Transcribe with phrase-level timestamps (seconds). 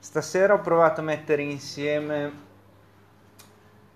[0.00, 2.32] Stasera ho provato a mettere insieme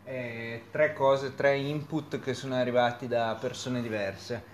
[0.04, 4.44] eh, tre cose, tre input che sono arrivati da persone diverse.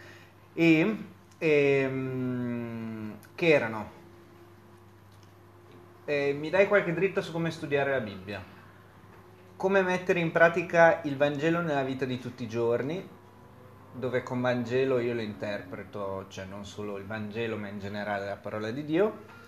[0.55, 0.97] E,
[1.39, 3.91] ehm, che erano.
[6.05, 8.41] Eh, mi dai qualche dritta su come studiare la Bibbia,
[9.57, 13.07] come mettere in pratica il Vangelo nella vita di tutti i giorni,
[13.93, 18.37] dove con Vangelo io lo interpreto, cioè non solo il Vangelo ma in generale la
[18.37, 19.39] parola di Dio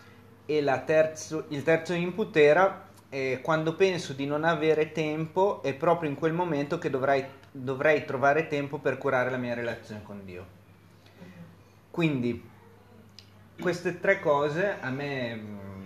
[0.47, 6.09] e terzo, il terzo input era eh, quando penso di non avere tempo è proprio
[6.09, 10.61] in quel momento che dovrai, dovrei trovare tempo per curare la mia relazione con Dio.
[11.91, 12.51] Quindi
[13.61, 15.83] queste tre cose a me mh, mm,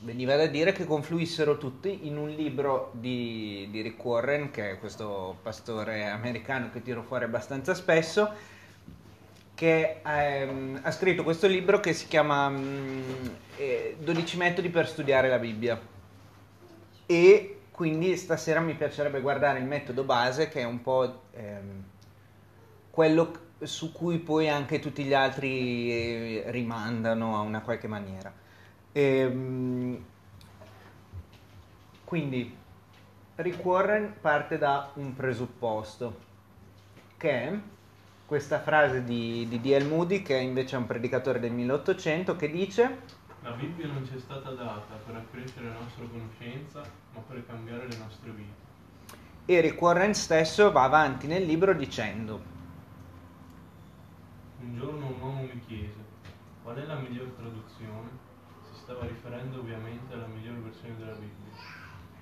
[0.00, 4.78] veniva da dire che confluissero tutti in un libro di, di Rick Warren, che è
[4.78, 8.30] questo pastore americano che tiro fuori abbastanza spesso,
[9.62, 13.02] che ehm, ha scritto questo libro che si chiama mm,
[13.54, 15.80] eh, 12 metodi per studiare la Bibbia.
[17.06, 21.84] E quindi stasera mi piacerebbe guardare il metodo base che è un po' ehm,
[22.90, 28.32] quello su cui poi anche tutti gli altri eh, rimandano a una qualche maniera.
[28.90, 30.04] Ehm,
[32.02, 32.56] quindi
[33.36, 36.18] Rick Warren parte da un presupposto
[37.16, 37.58] che è
[38.32, 39.86] questa frase di, di D.L.
[39.86, 43.00] Moody, che invece è un predicatore del 1800, che dice
[43.42, 46.80] La Bibbia non ci è stata data per accrescere la nostra conoscenza,
[47.12, 49.14] ma per cambiare le nostre vite.
[49.44, 52.40] Eric Warren stesso va avanti nel libro dicendo
[54.62, 56.00] Un giorno un uomo mi chiese
[56.62, 58.08] qual è la miglior traduzione?
[58.72, 61.52] Si stava riferendo ovviamente alla miglior versione della Bibbia.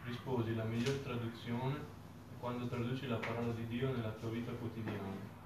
[0.06, 5.38] Risposi, la miglior traduzione è quando traduci la parola di Dio nella tua vita quotidiana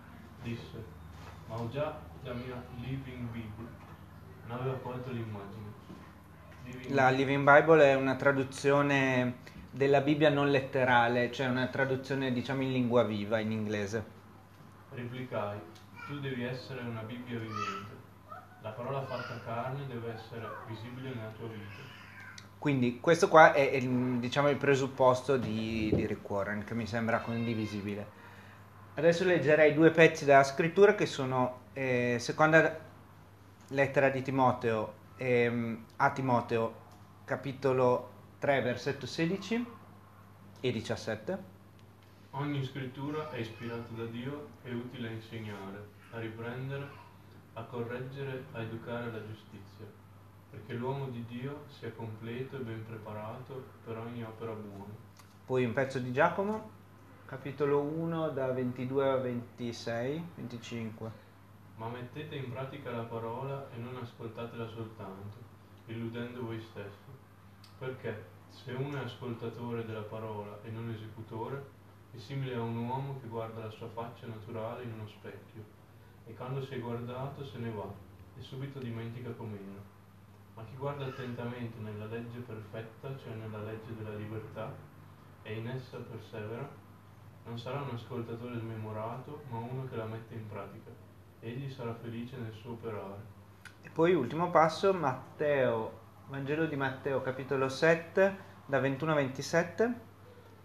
[0.45, 0.85] disse,
[1.49, 3.67] ma ho già la mia Living Bible.
[4.47, 5.73] Non aveva colto l'immagine.
[6.65, 9.39] Living la Living Bible è una traduzione
[9.71, 14.13] della Bibbia non letterale, cioè una traduzione diciamo in lingua viva, in inglese.
[14.91, 15.59] Replicai,
[16.07, 18.03] tu devi essere una Bibbia vivente.
[18.63, 21.83] La parola fatta carne deve essere visibile nella tua vita.
[22.59, 27.21] Quindi questo qua è, è diciamo, il presupposto di, di Rick Warren, che mi sembra
[27.21, 28.23] condivisibile.
[28.97, 32.79] Adesso leggerei due pezzi della scrittura che sono eh, seconda
[33.71, 36.83] lettera di Timoteo eh, a Timoteo
[37.25, 39.67] capitolo 3 versetto 16
[40.61, 41.39] e 17.
[42.31, 46.89] Ogni scrittura è ispirata da Dio e utile a insegnare, a riprendere,
[47.55, 49.87] a correggere, a educare alla giustizia,
[50.51, 54.93] perché l'uomo di Dio sia completo e ben preparato per ogni opera buona.
[55.47, 56.83] Poi un pezzo di Giacomo
[57.35, 61.11] capitolo 1 da 22 a 26, 25.
[61.79, 65.39] Ma mettete in pratica la parola e non ascoltatela soltanto,
[65.87, 67.11] illudendo voi stessi.
[67.77, 71.61] Perché se uno è ascoltatore della parola e non esecutore,
[72.13, 75.65] è simile a un uomo che guarda la sua faccia naturale in uno specchio,
[76.27, 77.93] e quando si è guardato se ne va,
[78.39, 79.83] e subito dimentica com'era.
[80.55, 84.73] Ma chi guarda attentamente nella legge perfetta, cioè nella legge della libertà,
[85.43, 86.83] e in essa persevera,
[87.45, 90.91] non sarà un ascoltatore smemorato, ma uno che la mette in pratica.
[91.41, 93.33] Egli sarà felice nel suo operare.
[93.83, 99.95] E poi ultimo passo, Matteo, Vangelo di Matteo capitolo 7, da 21 a 27.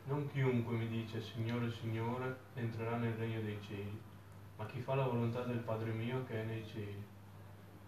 [0.06, 4.02] Non chiunque mi dice Signore, Signore, entrerà nel regno dei cieli,
[4.56, 7.06] ma chi fa la volontà del Padre mio che è nei cieli.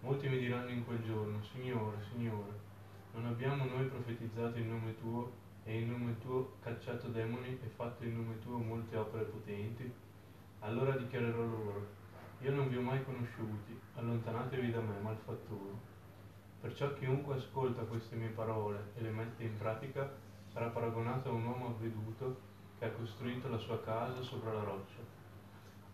[0.00, 2.60] Molti mi diranno in quel giorno, Signore, Signore,
[3.14, 5.32] non abbiamo noi profetizzato in nome tuo
[5.64, 9.90] e in nome tuo cacciato demoni e fatto in nome tuo molte opere potenti?
[10.60, 11.86] Allora dichiarerò loro,
[12.40, 15.78] io non vi ho mai conosciuti, allontanatevi da me, malfattori.
[16.60, 20.12] Perciò chiunque ascolta queste mie parole e le mette in pratica
[20.52, 22.40] sarà paragonato a un uomo avveduto
[22.78, 25.00] che ha costruito la sua casa sopra la roccia.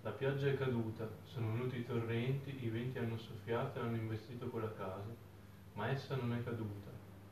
[0.02, 4.48] La pioggia è caduta, sono venuti i torrenti, i venti hanno soffiato e hanno investito
[4.48, 5.14] quella casa,
[5.74, 6.90] ma essa non è caduta,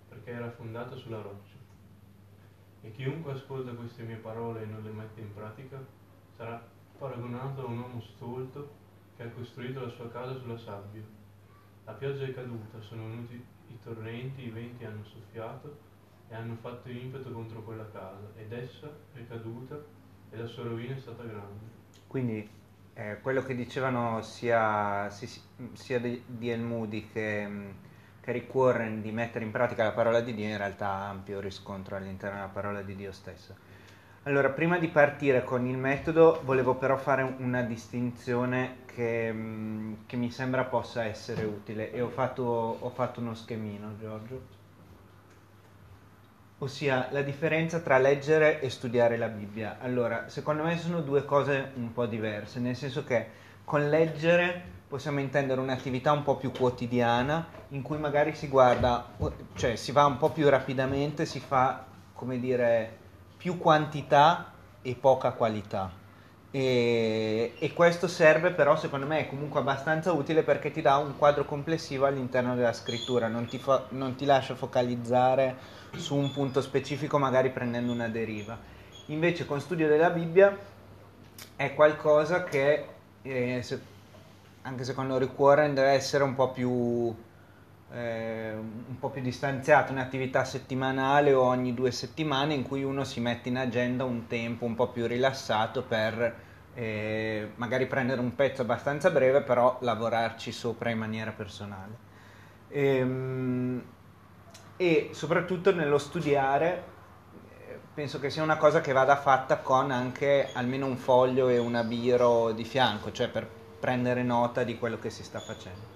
[0.08, 1.55] perché era fondata sulla roccia.
[2.86, 5.76] E chiunque ascolta queste mie parole e non le mette in pratica
[6.36, 6.62] sarà
[6.96, 8.70] paragonato a un uomo stolto
[9.16, 11.02] che ha costruito la sua casa sulla sabbia.
[11.84, 15.76] La pioggia è caduta, sono venuti i torrenti, i venti hanno soffiato
[16.28, 19.82] e hanno fatto impeto contro quella casa ed essa è caduta
[20.30, 21.64] e la sua rovina è stata grande.
[22.06, 22.48] Quindi
[22.94, 27.70] eh, quello che dicevano sia, sia di, di El Moody che mm,
[28.26, 31.94] che ricorre di mettere in pratica la parola di Dio in realtà ha ampio riscontro
[31.94, 33.54] all'interno della parola di Dio stessa.
[34.24, 40.16] Allora, prima di partire con il metodo, volevo però fare una distinzione che, mm, che
[40.16, 44.54] mi sembra possa essere utile e ho fatto, ho fatto uno schemino, Giorgio.
[46.58, 49.76] ossia la differenza tra leggere e studiare la Bibbia.
[49.80, 53.28] Allora, secondo me sono due cose un po' diverse, nel senso che
[53.64, 59.04] con leggere possiamo intendere un'attività un po' più quotidiana in cui magari si guarda,
[59.54, 61.84] cioè si va un po' più rapidamente, si fa,
[62.14, 62.96] come dire,
[63.36, 65.92] più quantità e poca qualità.
[66.50, 71.18] E, e, questo serve però secondo me è comunque abbastanza utile perché ti dà un
[71.18, 75.56] quadro complessivo all'interno della scrittura, non ti, fa, non ti lascia focalizzare
[75.94, 78.58] su un punto specifico magari prendendo una deriva.
[79.06, 80.56] Invece con studio della Bibbia
[81.54, 82.86] è qualcosa che
[83.20, 83.62] eh,
[84.66, 87.14] anche secondo Rick Warren deve essere un po' più
[87.92, 93.20] eh, un po' più distanziato, un'attività settimanale o ogni due settimane in cui uno si
[93.20, 98.62] mette in agenda un tempo un po' più rilassato per eh, magari prendere un pezzo
[98.62, 102.04] abbastanza breve, però lavorarci sopra in maniera personale.
[102.68, 103.84] E, ehm,
[104.76, 106.84] e soprattutto nello studiare
[107.68, 111.56] eh, penso che sia una cosa che vada fatta con anche almeno un foglio e
[111.58, 113.48] una biro di fianco, cioè per
[113.86, 115.94] prendere nota di quello che si sta facendo.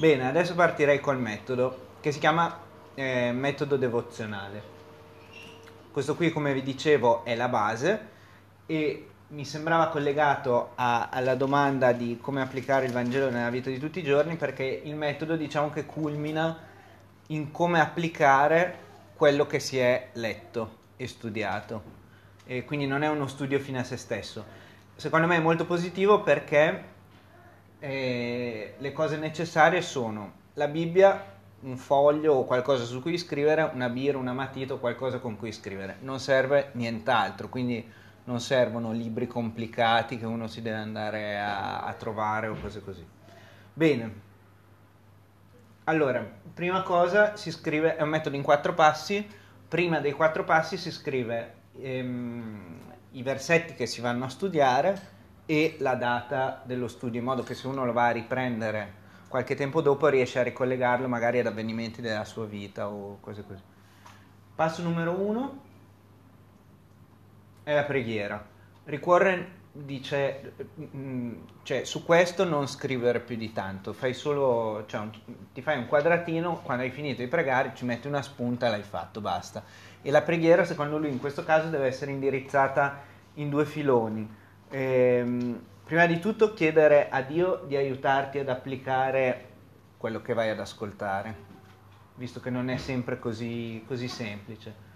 [0.00, 2.58] Bene, adesso partirei col metodo che si chiama
[2.94, 4.70] eh, metodo devozionale.
[5.92, 8.08] Questo qui, come vi dicevo, è la base
[8.66, 13.78] e mi sembrava collegato a, alla domanda di come applicare il Vangelo nella vita di
[13.78, 16.58] tutti i giorni perché il metodo diciamo che culmina
[17.28, 18.78] in come applicare
[19.14, 21.82] quello che si è letto e studiato
[22.44, 24.44] e quindi non è uno studio fine a se stesso.
[24.96, 26.90] Secondo me è molto positivo perché
[27.84, 31.30] eh, le cose necessarie sono la Bibbia,
[31.62, 35.50] un foglio o qualcosa su cui scrivere, una birra, una matita o qualcosa con cui
[35.50, 35.96] scrivere.
[36.00, 37.84] Non serve nient'altro, quindi
[38.24, 43.04] non servono libri complicati che uno si deve andare a, a trovare o cose così.
[43.74, 44.14] Bene,
[45.84, 46.24] allora,
[46.54, 49.26] prima cosa si scrive, è un metodo in quattro passi,
[49.66, 52.80] prima dei quattro passi si scrive ehm,
[53.10, 55.11] i versetti che si vanno a studiare
[55.46, 59.54] e la data dello studio, in modo che se uno lo va a riprendere qualche
[59.54, 63.62] tempo dopo riesce a ricollegarlo magari ad avvenimenti della sua vita o cose così.
[64.54, 65.60] Passo numero uno,
[67.62, 68.44] è la preghiera.
[68.84, 75.10] Ricorre dice mm, cioè, su questo non scrivere più di tanto fai solo cioè, un,
[75.54, 78.82] ti fai un quadratino quando hai finito di pregare ci metti una spunta e l'hai
[78.82, 79.64] fatto basta
[80.02, 83.00] e la preghiera secondo lui in questo caso deve essere indirizzata
[83.34, 84.40] in due filoni
[84.72, 89.48] ehm, prima di tutto chiedere a Dio di aiutarti ad applicare
[89.98, 91.50] quello che vai ad ascoltare
[92.14, 94.90] visto che non è sempre così, così semplice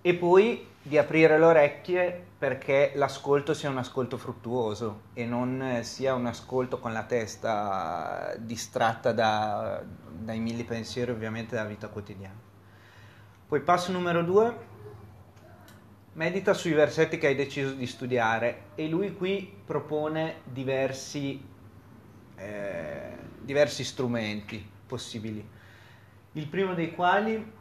[0.00, 6.14] e poi di aprire le orecchie perché l'ascolto sia un ascolto fruttuoso e non sia
[6.14, 12.38] un ascolto con la testa distratta da, dai mille pensieri ovviamente della vita quotidiana.
[13.48, 14.56] Poi passo numero due,
[16.16, 21.42] medita sui versetti che hai deciso di studiare e lui qui propone diversi,
[22.36, 25.46] eh, diversi strumenti possibili.
[26.32, 27.52] Il primo dei quali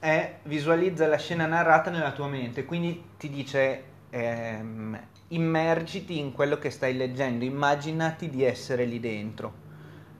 [0.00, 6.58] è visualizza la scena narrata nella tua mente, quindi ti dice ehm, immergiti in quello
[6.58, 9.62] che stai leggendo, immaginati di essere lì dentro.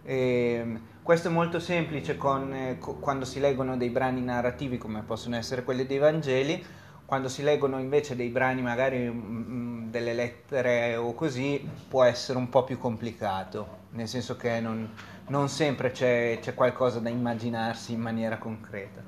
[0.05, 0.17] E,
[0.61, 5.37] ehm, questo è molto semplice con, eh, quando si leggono dei brani narrativi come possono
[5.37, 6.64] essere quelli dei Vangeli,
[7.06, 12.37] quando si leggono invece dei brani magari mm, mm delle lettere o così può essere
[12.37, 14.92] un po' più complicato, nel senso che non,
[15.28, 19.00] non sempre c'è, c'è qualcosa da immaginarsi in maniera concreta.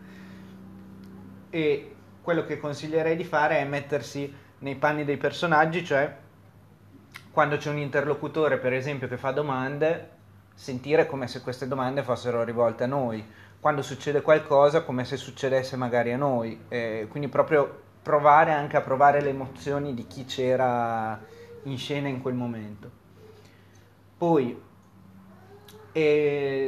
[1.50, 6.16] E quello che consiglierei di fare è mettersi nei panni dei personaggi, cioè
[7.32, 10.10] quando c'è un interlocutore, per esempio, che fa domande,
[10.54, 13.24] sentire come se queste domande fossero rivolte a noi,
[13.58, 18.82] quando succede qualcosa come se succedesse magari a noi, e quindi proprio provare anche a
[18.82, 21.20] provare le emozioni di chi c'era
[21.64, 22.88] in scena in quel momento.
[24.16, 24.62] Poi,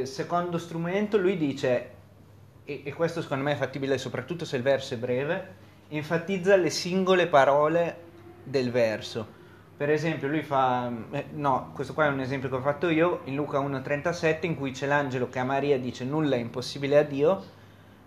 [0.03, 1.91] secondo strumento, lui dice
[2.65, 5.55] e, e questo secondo me è fattibile soprattutto se il verso è breve,
[5.87, 7.97] enfatizza le singole parole
[8.43, 9.37] del verso.
[9.77, 13.21] Per esempio, lui fa, eh, no, questo qua è un esempio che ho fatto io,
[13.23, 17.03] in Luca 1,37, in cui c'è l'angelo che a Maria dice nulla è impossibile a
[17.03, 17.43] Dio.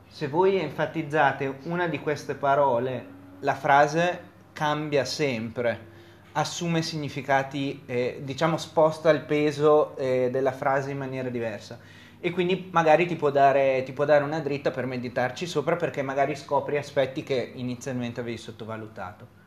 [0.07, 5.91] Se voi enfatizzate una di queste parole, la frase cambia sempre,
[6.33, 11.79] assume significati, eh, diciamo sposta il peso eh, della frase in maniera diversa
[12.21, 16.03] e quindi magari ti può, dare, ti può dare una dritta per meditarci sopra perché
[16.03, 19.41] magari scopri aspetti che inizialmente avevi sottovalutato.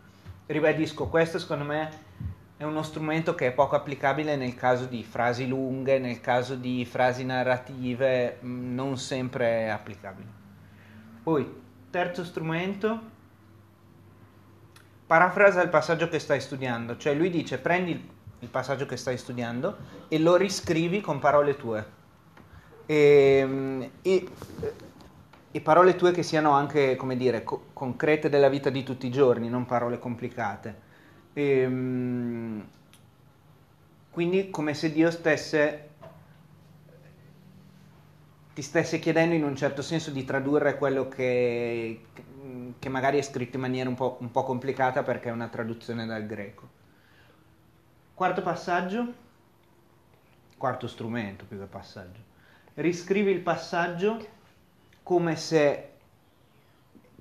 [0.46, 1.90] Ribadisco, questo secondo me
[2.58, 6.84] è uno strumento che è poco applicabile nel caso di frasi lunghe, nel caso di
[6.84, 10.28] frasi narrative, mm, non sempre è applicabile.
[11.24, 11.64] Poi,
[11.96, 13.00] Terzo strumento,
[15.06, 17.92] parafrasa il passaggio che stai studiando, cioè lui dice prendi
[18.40, 21.94] il passaggio che stai studiando e lo riscrivi con parole tue.
[22.86, 24.28] E, e,
[25.52, 29.12] e parole tue che siano anche, come dire, co- concrete della vita di tutti i
[29.12, 30.82] giorni, non parole complicate.
[31.34, 32.64] E,
[34.12, 35.90] quindi come se Dio stesse
[38.54, 42.06] ti stesse chiedendo in un certo senso di tradurre quello che,
[42.80, 46.06] che magari è scritto in maniera un po', un po' complicata perché è una traduzione
[46.06, 46.68] dal greco.
[48.14, 49.14] Quarto passaggio,
[50.58, 52.20] quarto strumento più che passaggio.
[52.76, 54.26] Riscrivi il passaggio
[55.04, 55.90] come se,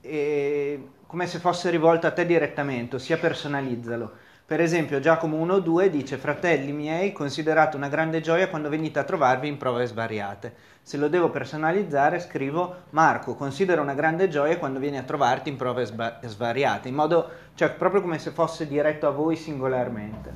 [0.00, 4.22] eh, come se fosse rivolto a te direttamente, ossia personalizzalo.
[4.46, 9.48] Per esempio Giacomo 1.2 dice Fratelli miei, considerate una grande gioia quando venite a trovarvi
[9.48, 10.54] in prove svariate.
[10.82, 15.56] Se lo devo personalizzare scrivo Marco, considera una grande gioia quando vieni a trovarti in
[15.56, 20.30] prove svariate, in modo, cioè proprio come se fosse diretto a voi singolarmente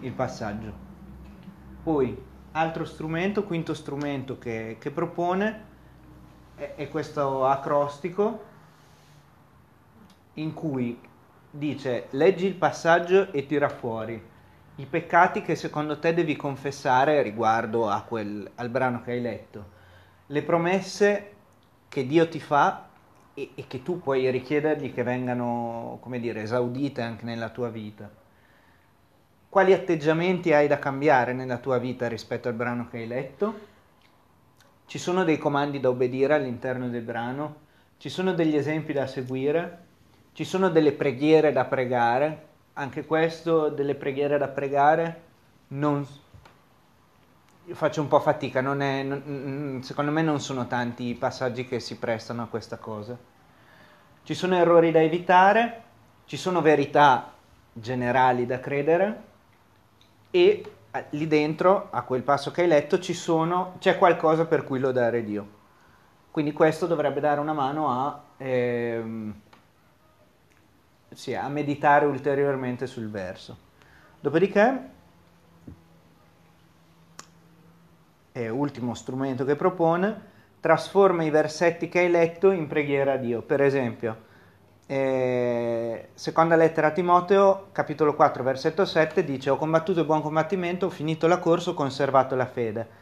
[0.00, 0.72] il passaggio.
[1.82, 5.64] Poi, altro strumento, quinto strumento che, che propone
[6.54, 8.44] è, è questo acrostico
[10.34, 11.10] in cui
[11.54, 14.30] dice leggi il passaggio e tira fuori
[14.76, 19.64] i peccati che secondo te devi confessare riguardo quel, al brano che hai letto,
[20.26, 21.32] le promesse
[21.88, 22.88] che Dio ti fa
[23.34, 28.10] e, e, che tu puoi richiedergli che vengano, come dire, esaudite anche nella tua vita.
[29.48, 33.70] Quali atteggiamenti hai da cambiare nella tua vita rispetto al brano che hai letto?
[34.86, 37.56] Ci sono dei comandi da obbedire all'interno del brano?
[37.98, 39.90] Ci sono degli esempi da seguire?
[40.32, 45.20] Ci sono delle preghiere da pregare, anche questo delle preghiere da pregare
[45.68, 46.06] non
[47.64, 51.78] io faccio un po' fatica, è, non, secondo me non sono tanti i passaggi che
[51.78, 53.16] si prestano a questa cosa.
[54.24, 55.82] Ci sono errori da evitare,
[56.24, 57.32] ci sono verità
[57.72, 59.22] generali da credere
[60.30, 64.80] e eh, lì dentro, a quel passo che hai letto, sono, c'è qualcosa per cui
[64.80, 65.60] lodare Dio.
[66.32, 68.22] Quindi questo dovrebbe dare una mano a...
[68.38, 69.34] Ehm,
[71.14, 73.56] sì, a meditare ulteriormente sul verso.
[74.20, 74.90] Dopodiché,
[78.32, 83.42] è ultimo strumento che propone, trasforma i versetti che hai letto in preghiera a Dio.
[83.42, 84.16] Per esempio,
[84.86, 90.86] eh, seconda lettera a Timoteo, capitolo 4, versetto 7, dice ho combattuto il buon combattimento,
[90.86, 93.00] ho finito la corsa, ho conservato la fede.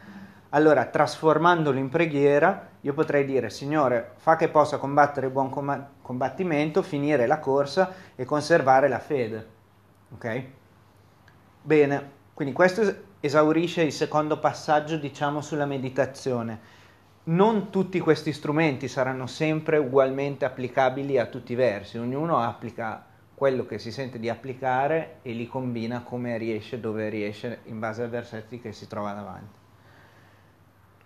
[0.53, 5.49] Allora, trasformandolo in preghiera, io potrei dire, Signore, fa che possa combattere il buon
[6.01, 9.47] combattimento, finire la corsa e conservare la fede.
[10.13, 10.43] Ok?
[11.61, 12.81] Bene, quindi questo
[13.21, 16.59] esaurisce il secondo passaggio, diciamo, sulla meditazione.
[17.23, 23.65] Non tutti questi strumenti saranno sempre ugualmente applicabili a tutti i versi, ognuno applica quello
[23.65, 28.09] che si sente di applicare e li combina come riesce, dove riesce, in base ai
[28.09, 29.60] versetti che si trova davanti.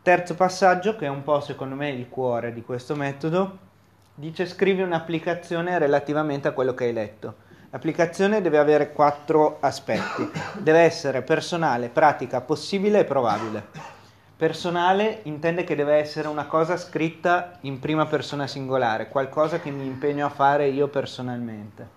[0.05, 3.57] Terzo passaggio, che è un po' secondo me il cuore di questo metodo,
[4.13, 7.33] dice scrivi un'applicazione relativamente a quello che hai letto.
[7.71, 10.29] L'applicazione deve avere quattro aspetti.
[10.59, 13.65] Deve essere personale, pratica, possibile e probabile.
[14.37, 19.87] Personale intende che deve essere una cosa scritta in prima persona singolare, qualcosa che mi
[19.87, 21.89] impegno a fare io personalmente.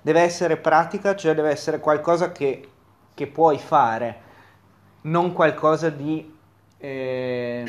[0.00, 2.66] Deve essere pratica, cioè deve essere qualcosa che,
[3.12, 4.20] che puoi fare,
[5.02, 6.32] non qualcosa di
[6.84, 7.64] eh,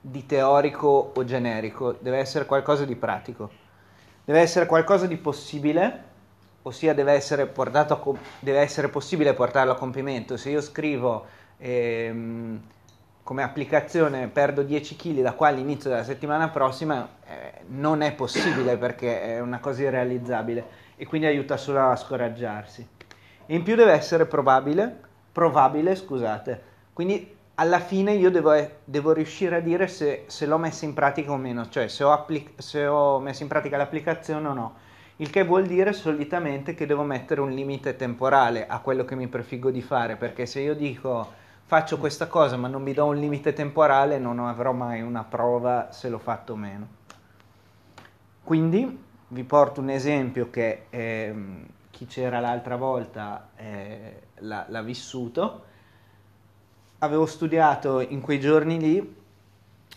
[0.00, 3.50] di teorico o generico, deve essere qualcosa di pratico,
[4.24, 6.10] deve essere qualcosa di possibile,
[6.62, 10.36] ossia deve essere, a, deve essere possibile portarlo a compimento.
[10.36, 11.26] Se io scrivo
[11.58, 12.60] ehm,
[13.24, 18.76] come applicazione perdo 10 kg da qua all'inizio della settimana prossima, eh, non è possibile
[18.76, 22.86] perché è una cosa irrealizzabile e quindi aiuta solo a scoraggiarsi.
[23.46, 25.00] In più deve essere probabile,
[25.32, 26.70] provabile, scusate.
[26.92, 28.52] Quindi alla fine io devo,
[28.84, 32.10] devo riuscire a dire se, se, l'ho messa in pratica o meno, cioè se ho,
[32.10, 34.74] applic- se ho messo in pratica l'applicazione o no.
[35.16, 39.28] Il che vuol dire solitamente che devo mettere un limite temporale a quello che mi
[39.28, 43.16] prefiggo di fare, perché se io dico faccio questa cosa ma non mi do un
[43.16, 46.88] limite temporale non avrò mai una prova se l'ho fatto o meno.
[48.42, 51.34] Quindi vi porto un esempio che eh,
[51.90, 55.70] chi c'era l'altra volta eh, l'ha, l'ha vissuto
[57.02, 59.14] avevo studiato in quei giorni lì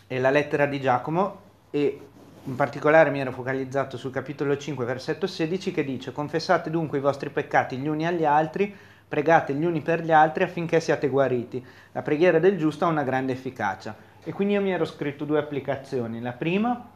[0.08, 2.00] la lettera di Giacomo e
[2.44, 7.00] in particolare mi ero focalizzato sul capitolo 5, versetto 16 che dice confessate dunque i
[7.00, 8.74] vostri peccati gli uni agli altri,
[9.08, 11.64] pregate gli uni per gli altri affinché siate guariti.
[11.92, 13.94] La preghiera del giusto ha una grande efficacia.
[14.22, 16.20] E quindi io mi ero scritto due applicazioni.
[16.20, 16.88] La prima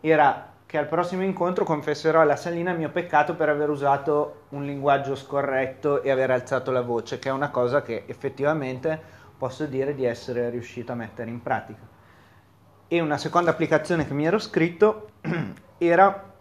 [0.00, 4.64] era che al prossimo incontro confesserò alla Salina il mio peccato per aver usato un
[4.64, 9.94] linguaggio scorretto e aver alzato la voce, che è una cosa che effettivamente posso dire
[9.94, 11.94] di essere riuscito a mettere in pratica.
[12.88, 15.10] E una seconda applicazione che mi ero scritto
[15.78, 16.34] era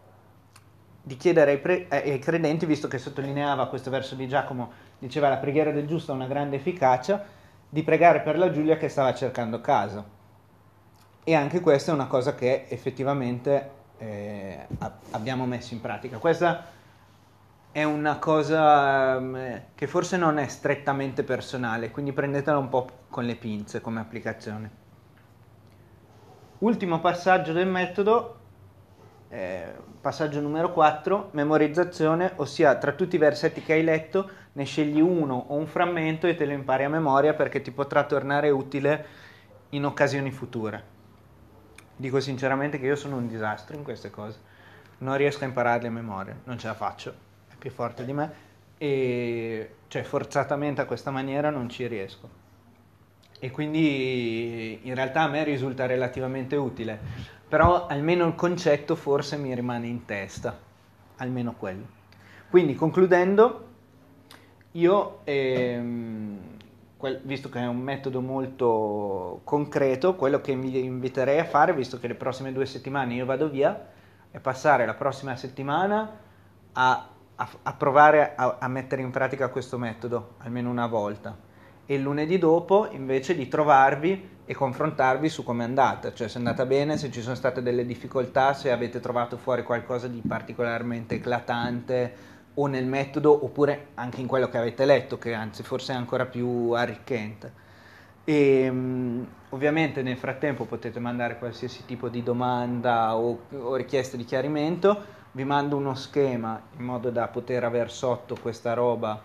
[1.01, 5.37] di chiedere ai, pre- ai, credenti, visto che sottolineava questo verso di Giacomo, diceva la
[5.37, 7.23] preghiera del giusto ha una grande efficacia,
[7.69, 10.03] di pregare per la Giulia che stava cercando casa.
[11.23, 14.67] E anche questa è una cosa che effettivamente eh,
[15.11, 16.17] abbiamo messo in pratica.
[16.17, 16.65] Questa
[17.75, 23.25] è una cosa um, che forse non è strettamente personale, quindi prendetela un po' con
[23.25, 24.71] le pinze come applicazione.
[26.59, 28.39] Ultimo passaggio del metodo
[29.27, 35.01] eh, passaggio numero 4, memorizzazione, ossia tra tutti i versetti che hai letto ne scegli
[35.01, 39.05] uno o un frammento e te lo impari a memoria perché ti potrà tornare utile
[39.71, 40.81] in occasioni future.
[41.97, 44.39] Dico sinceramente che io sono un disastro in queste cose,
[44.99, 47.24] non riesco a impararle a memoria, non ce la faccio,
[47.65, 48.31] più forte di me
[48.77, 52.29] e cioè forzatamente a questa maniera non ci riesco.
[53.39, 59.53] E quindi in realtà a me risulta relativamente utile però almeno il concetto forse mi
[59.55, 60.57] rimane in testa,
[61.17, 61.85] almeno quello.
[62.49, 63.67] Quindi concludendo,
[64.71, 66.39] io, ehm,
[67.23, 72.07] visto che è un metodo molto concreto, quello che mi inviterei a fare, visto che
[72.07, 73.89] le prossime due settimane io vado via,
[74.31, 76.23] è passare la prossima settimana
[76.73, 81.53] a, a, a provare a, a mettere in pratica questo metodo, almeno una volta
[81.85, 86.35] e il lunedì dopo invece di trovarvi e confrontarvi su come è andata, cioè se
[86.35, 90.21] è andata bene, se ci sono state delle difficoltà, se avete trovato fuori qualcosa di
[90.27, 95.93] particolarmente eclatante o nel metodo oppure anche in quello che avete letto, che anzi forse
[95.93, 97.63] è ancora più arricchente.
[98.23, 104.25] E um, ovviamente nel frattempo potete mandare qualsiasi tipo di domanda o, o richiesta di
[104.25, 109.21] chiarimento, vi mando uno schema in modo da poter avere sotto questa roba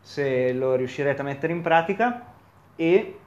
[0.00, 2.32] se lo riuscirete a mettere in pratica.
[2.76, 3.18] E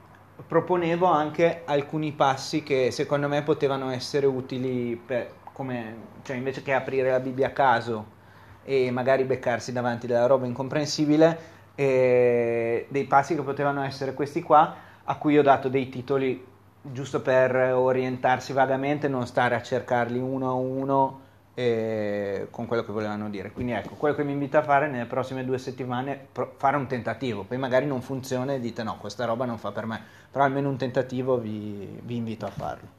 [0.46, 6.72] proponevo anche alcuni passi che secondo me potevano essere utili per, come, cioè invece che
[6.72, 8.16] aprire la Bibbia a caso
[8.64, 11.38] e magari beccarsi davanti della roba incomprensibile,
[11.74, 16.42] eh, dei passi che potevano essere questi qua, a cui ho dato dei titoli
[16.80, 21.26] giusto per orientarsi vagamente, non stare a cercarli uno a uno
[21.58, 23.50] eh, con quello che volevano dire.
[23.50, 26.86] Quindi ecco, quello che mi invito a fare nelle prossime due settimane, è fare un
[26.86, 30.44] tentativo, poi magari non funziona e dite no, questa roba non fa per me, però
[30.44, 32.97] almeno un tentativo vi, vi invito a farlo.